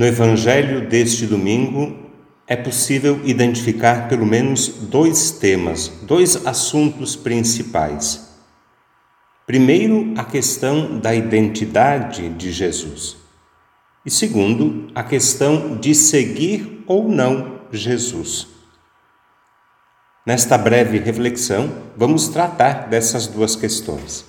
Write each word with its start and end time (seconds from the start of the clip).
No 0.00 0.06
Evangelho 0.06 0.88
deste 0.88 1.26
domingo 1.26 1.94
é 2.46 2.56
possível 2.56 3.20
identificar 3.22 4.08
pelo 4.08 4.24
menos 4.24 4.66
dois 4.66 5.30
temas, 5.30 5.88
dois 6.04 6.46
assuntos 6.46 7.14
principais. 7.14 8.34
Primeiro, 9.46 10.14
a 10.16 10.24
questão 10.24 10.98
da 10.98 11.14
identidade 11.14 12.30
de 12.30 12.50
Jesus. 12.50 13.18
E 14.02 14.10
segundo, 14.10 14.90
a 14.94 15.02
questão 15.02 15.76
de 15.76 15.94
seguir 15.94 16.82
ou 16.86 17.06
não 17.06 17.60
Jesus. 17.70 18.46
Nesta 20.24 20.56
breve 20.56 20.96
reflexão, 20.98 21.70
vamos 21.94 22.28
tratar 22.28 22.88
dessas 22.88 23.26
duas 23.26 23.54
questões. 23.54 24.24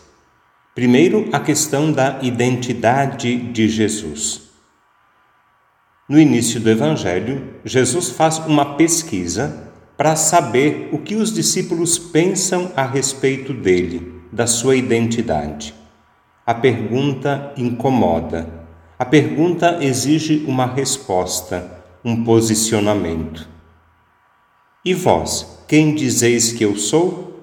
Primeiro, 0.75 1.29
a 1.31 1.39
questão 1.39 1.93
da 1.93 2.19
identidade 2.21 3.37
de 3.53 3.69
Jesus. 3.69 4.50
No 6.11 6.19
início 6.19 6.59
do 6.59 6.69
Evangelho, 6.69 7.55
Jesus 7.63 8.09
faz 8.09 8.37
uma 8.39 8.75
pesquisa 8.75 9.71
para 9.95 10.13
saber 10.17 10.89
o 10.91 10.97
que 10.97 11.15
os 11.15 11.33
discípulos 11.33 11.97
pensam 11.97 12.69
a 12.75 12.85
respeito 12.85 13.53
dele, 13.53 14.21
da 14.29 14.45
sua 14.45 14.75
identidade. 14.75 15.73
A 16.45 16.53
pergunta 16.53 17.53
incomoda. 17.55 18.45
A 18.99 19.05
pergunta 19.05 19.77
exige 19.81 20.43
uma 20.45 20.65
resposta, 20.65 21.81
um 22.03 22.25
posicionamento. 22.25 23.47
E 24.83 24.93
vós, 24.93 25.63
quem 25.65 25.95
dizeis 25.95 26.51
que 26.51 26.65
eu 26.65 26.75
sou? 26.75 27.41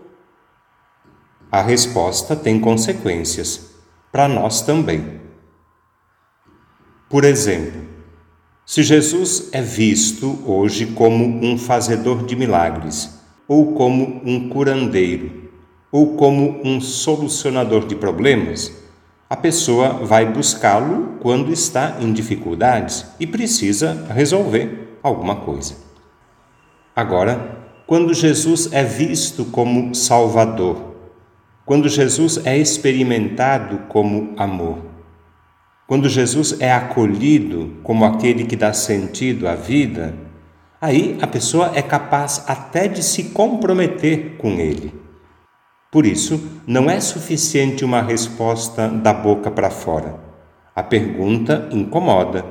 A 1.51 1.63
resposta 1.63 2.37
tem 2.37 2.61
consequências, 2.61 3.71
para 4.13 4.29
nós 4.29 4.61
também. 4.61 5.23
Por 7.09 7.25
exemplo, 7.25 7.97
se 8.69 8.83
Jesus 8.83 9.49
é 9.51 9.63
visto 9.63 10.41
hoje 10.45 10.89
como 10.89 11.25
um 11.25 11.57
fazedor 11.57 12.27
de 12.27 12.37
milagres, 12.37 13.19
ou 13.49 13.73
como 13.73 14.21
um 14.27 14.51
curandeiro, 14.51 15.49
ou 15.91 16.17
como 16.17 16.61
um 16.63 16.79
solucionador 16.79 17.87
de 17.87 17.95
problemas, 17.95 18.71
a 19.31 19.35
pessoa 19.35 20.05
vai 20.05 20.31
buscá-lo 20.31 21.17
quando 21.19 21.51
está 21.51 21.97
em 21.99 22.13
dificuldades 22.13 23.07
e 23.19 23.27
precisa 23.27 24.07
resolver 24.11 24.99
alguma 25.03 25.37
coisa. 25.37 25.75
Agora, 26.95 27.71
quando 27.87 28.13
Jesus 28.13 28.71
é 28.71 28.85
visto 28.85 29.47
como 29.47 29.95
Salvador, 29.95 30.95
quando 31.65 31.89
Jesus 31.89 32.39
é 32.45 32.59
experimentado 32.59 33.79
como 33.89 34.35
amor, 34.37 34.88
quando 35.89 36.07
Jesus 36.07 36.61
é 36.61 36.71
acolhido 36.71 37.79
como 37.83 38.05
aquele 38.05 38.45
que 38.45 38.55
dá 38.55 38.75
sentido 38.75 39.49
à 39.49 39.55
vida, 39.55 40.15
aí 40.79 41.17
a 41.23 41.27
pessoa 41.27 41.73
é 41.75 41.81
capaz 41.81 42.45
até 42.47 42.87
de 42.87 43.03
se 43.03 43.31
comprometer 43.31 44.37
com 44.37 44.61
ele. 44.61 44.93
Por 45.91 46.05
isso, 46.05 46.47
não 46.67 46.91
é 46.91 47.01
suficiente 47.01 47.87
uma 47.87 48.03
resposta 48.03 48.87
da 48.87 49.15
boca 49.15 49.51
para 49.51 49.71
fora. 49.71 50.21
A 50.77 50.83
pergunta 50.83 51.67
incomoda 51.73 52.45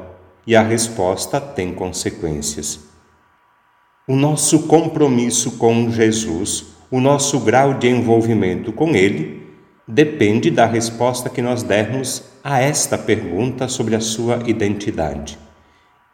e 0.47 0.55
a 0.55 0.63
resposta 0.63 1.39
tem 1.39 1.75
consequências. 1.75 2.79
O 4.07 4.15
nosso 4.15 4.63
compromisso 4.63 5.59
com 5.59 5.91
Jesus, 5.91 6.73
o 6.89 6.99
nosso 6.99 7.39
grau 7.41 7.75
de 7.75 7.87
envolvimento 7.87 8.73
com 8.73 8.95
Ele, 8.95 9.45
depende 9.87 10.49
da 10.49 10.65
resposta 10.65 11.29
que 11.29 11.41
nós 11.41 11.61
dermos 11.61 12.35
a 12.49 12.61
esta 12.61 12.97
pergunta 12.97 13.67
sobre 13.67 13.93
a 13.93 13.99
sua 13.99 14.41
identidade. 14.45 15.37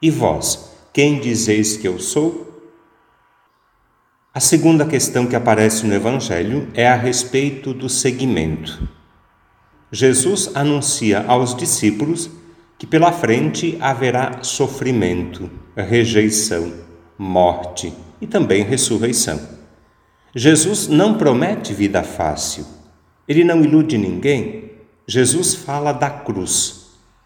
E 0.01 0.09
vós, 0.09 0.71
quem 0.91 1.19
dizeis 1.19 1.77
que 1.77 1.87
eu 1.87 1.99
sou? 1.99 2.71
A 4.33 4.39
segunda 4.39 4.83
questão 4.83 5.27
que 5.27 5.35
aparece 5.35 5.85
no 5.85 5.93
Evangelho 5.93 6.67
é 6.73 6.87
a 6.87 6.95
respeito 6.95 7.71
do 7.71 7.87
seguimento. 7.87 8.89
Jesus 9.91 10.49
anuncia 10.55 11.23
aos 11.27 11.55
discípulos 11.55 12.31
que 12.79 12.87
pela 12.87 13.11
frente 13.11 13.77
haverá 13.79 14.41
sofrimento, 14.41 15.51
rejeição, 15.75 16.73
morte 17.15 17.93
e 18.19 18.25
também 18.25 18.63
ressurreição. 18.63 19.39
Jesus 20.35 20.87
não 20.87 21.13
promete 21.13 21.75
vida 21.75 22.01
fácil 22.01 22.65
ele 23.27 23.43
não 23.43 23.63
ilude 23.63 23.97
ninguém. 23.97 24.72
Jesus 25.07 25.53
fala 25.53 25.91
da 25.91 26.09
cruz 26.09 26.83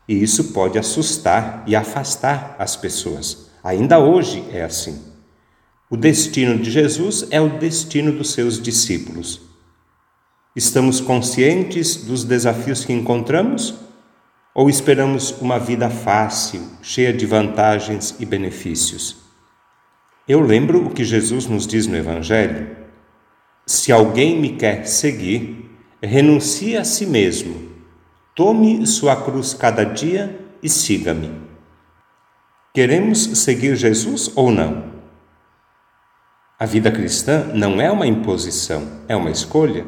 e 0.07 0.23
isso 0.23 0.53
pode 0.53 0.79
assustar 0.79 1.63
e 1.67 1.75
afastar 1.75 2.55
as 2.57 2.75
pessoas. 2.75 3.49
Ainda 3.63 3.99
hoje 3.99 4.43
é 4.51 4.63
assim. 4.63 5.01
O 5.89 5.97
destino 5.97 6.57
de 6.57 6.71
Jesus 6.71 7.27
é 7.29 7.39
o 7.41 7.57
destino 7.59 8.11
dos 8.11 8.31
seus 8.31 8.61
discípulos. 8.61 9.41
Estamos 10.55 10.99
conscientes 11.01 11.97
dos 11.97 12.23
desafios 12.23 12.83
que 12.83 12.93
encontramos? 12.93 13.75
Ou 14.55 14.69
esperamos 14.69 15.31
uma 15.39 15.59
vida 15.59 15.89
fácil, 15.89 16.61
cheia 16.81 17.13
de 17.13 17.25
vantagens 17.25 18.15
e 18.19 18.25
benefícios? 18.25 19.17
Eu 20.27 20.41
lembro 20.41 20.87
o 20.87 20.89
que 20.89 21.05
Jesus 21.05 21.45
nos 21.45 21.67
diz 21.67 21.85
no 21.85 21.95
Evangelho: 21.95 22.75
Se 23.65 23.91
alguém 23.91 24.39
me 24.41 24.55
quer 24.55 24.87
seguir, 24.87 25.69
renuncie 26.01 26.75
a 26.75 26.83
si 26.83 27.05
mesmo, 27.05 27.66
tome 28.37 28.85
sua 28.85 29.15
cruz 29.15 29.55
cada 29.55 29.83
dia 29.83 30.39
e 30.61 30.69
siga-me. 30.69 31.31
Queremos 32.71 33.23
seguir 33.39 33.75
Jesus 33.75 34.31
ou 34.35 34.51
não? 34.51 34.93
A 36.59 36.65
vida 36.67 36.91
cristã 36.91 37.45
não 37.55 37.81
é 37.81 37.89
uma 37.89 38.05
imposição, 38.05 39.01
é 39.07 39.15
uma 39.15 39.31
escolha. 39.31 39.87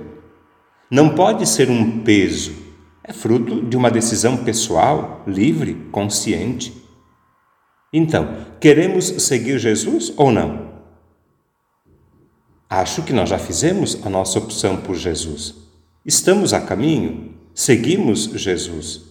Não 0.89 1.13
pode 1.13 1.47
ser 1.47 1.69
um 1.69 1.99
peso, 1.99 2.55
é 3.03 3.13
fruto 3.13 3.61
de 3.61 3.77
uma 3.77 3.91
decisão 3.91 4.38
pessoal, 4.38 5.21
livre, 5.27 5.75
consciente. 5.91 6.75
Então, 7.93 8.47
queremos 8.59 9.05
seguir 9.05 9.59
Jesus 9.59 10.11
ou 10.17 10.31
não? 10.31 10.69
Acho 12.67 13.03
que 13.03 13.13
nós 13.13 13.29
já 13.29 13.38
fizemos 13.38 14.03
a 14.03 14.09
nossa 14.09 14.39
opção 14.39 14.77
por 14.77 14.95
Jesus. 14.95 15.53
Estamos 16.03 16.51
a 16.51 16.61
caminho, 16.61 17.28
seguimos 17.59 18.31
Jesus. 18.35 19.01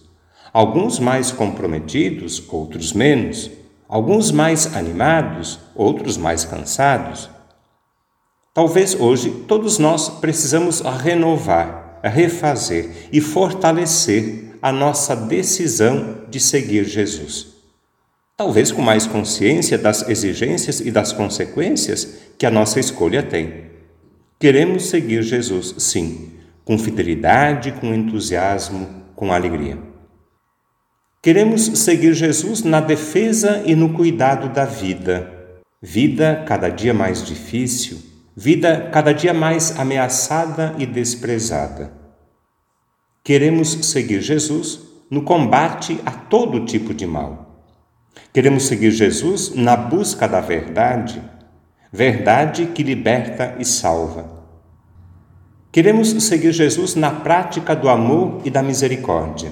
Alguns 0.51 0.97
mais 0.97 1.31
comprometidos, 1.31 2.41
outros 2.49 2.93
menos. 2.93 3.51
Alguns 3.87 4.31
mais 4.31 4.75
animados, 4.75 5.59
outros 5.75 6.17
mais 6.17 6.45
cansados. 6.45 7.29
Talvez 8.51 8.99
hoje 8.99 9.29
todos 9.47 9.77
nós 9.77 10.09
precisamos 10.09 10.81
renovar, 10.81 11.99
refazer 12.03 12.89
e 13.11 13.21
fortalecer 13.21 14.57
a 14.63 14.71
nossa 14.71 15.15
decisão 15.15 16.23
de 16.27 16.39
seguir 16.39 16.85
Jesus. 16.85 17.49
Talvez 18.35 18.71
com 18.71 18.81
mais 18.81 19.05
consciência 19.05 19.77
das 19.77 20.09
exigências 20.09 20.79
e 20.79 20.89
das 20.89 21.11
consequências 21.11 22.15
que 22.35 22.47
a 22.47 22.51
nossa 22.51 22.79
escolha 22.79 23.21
tem. 23.21 23.65
Queremos 24.39 24.89
seguir 24.89 25.21
Jesus, 25.21 25.75
sim 25.77 26.38
com 26.69 26.77
fidelidade, 26.77 27.71
com 27.71 27.95
entusiasmo, 27.95 28.87
com 29.15 29.33
alegria. 29.33 29.79
Queremos 31.19 31.65
seguir 31.79 32.13
Jesus 32.13 32.61
na 32.61 32.79
defesa 32.79 33.63
e 33.65 33.73
no 33.73 33.91
cuidado 33.91 34.49
da 34.49 34.65
vida. 34.65 35.33
Vida 35.81 36.43
cada 36.45 36.69
dia 36.69 36.93
mais 36.93 37.25
difícil, 37.25 37.97
vida 38.37 38.87
cada 38.93 39.11
dia 39.11 39.33
mais 39.33 39.79
ameaçada 39.79 40.75
e 40.77 40.85
desprezada. 40.85 41.91
Queremos 43.23 43.71
seguir 43.87 44.21
Jesus 44.21 44.79
no 45.09 45.23
combate 45.23 45.99
a 46.05 46.11
todo 46.11 46.65
tipo 46.65 46.93
de 46.93 47.07
mal. 47.07 47.65
Queremos 48.31 48.67
seguir 48.67 48.91
Jesus 48.91 49.55
na 49.55 49.75
busca 49.75 50.27
da 50.27 50.39
verdade, 50.39 51.19
verdade 51.91 52.67
que 52.67 52.83
liberta 52.83 53.55
e 53.57 53.65
salva 53.65 54.37
Queremos 55.71 56.09
seguir 56.23 56.51
Jesus 56.51 56.95
na 56.95 57.11
prática 57.11 57.75
do 57.75 57.89
amor 57.89 58.41
e 58.43 58.49
da 58.49 58.63
misericórdia. 58.63 59.51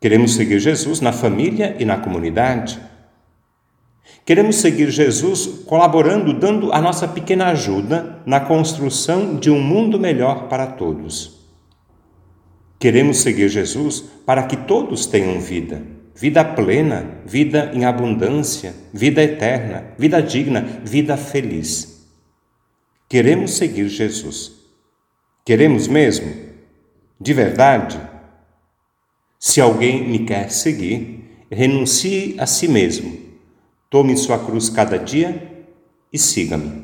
Queremos 0.00 0.34
seguir 0.34 0.60
Jesus 0.60 1.00
na 1.00 1.12
família 1.12 1.76
e 1.78 1.84
na 1.84 1.96
comunidade. 1.96 2.80
Queremos 4.24 4.56
seguir 4.56 4.90
Jesus 4.90 5.64
colaborando, 5.66 6.32
dando 6.32 6.72
a 6.72 6.80
nossa 6.80 7.08
pequena 7.08 7.48
ajuda 7.48 8.20
na 8.24 8.38
construção 8.38 9.36
de 9.36 9.50
um 9.50 9.60
mundo 9.60 9.98
melhor 9.98 10.48
para 10.48 10.66
todos. 10.66 11.40
Queremos 12.78 13.18
seguir 13.18 13.48
Jesus 13.48 14.00
para 14.24 14.44
que 14.44 14.56
todos 14.56 15.06
tenham 15.06 15.40
vida, 15.40 15.82
vida 16.14 16.44
plena, 16.44 17.18
vida 17.24 17.70
em 17.74 17.84
abundância, 17.84 18.74
vida 18.92 19.22
eterna, 19.22 19.86
vida 19.98 20.22
digna, 20.22 20.60
vida 20.84 21.16
feliz. 21.16 22.01
Queremos 23.12 23.50
seguir 23.58 23.90
Jesus. 23.90 24.52
Queremos 25.44 25.86
mesmo? 25.86 26.34
De 27.20 27.34
verdade? 27.34 28.00
Se 29.38 29.60
alguém 29.60 30.08
me 30.08 30.20
quer 30.20 30.50
seguir, 30.50 31.44
renuncie 31.50 32.36
a 32.38 32.46
si 32.46 32.66
mesmo, 32.66 33.14
tome 33.90 34.16
sua 34.16 34.38
cruz 34.38 34.70
cada 34.70 34.98
dia 34.98 35.66
e 36.10 36.18
siga-me. 36.18 36.81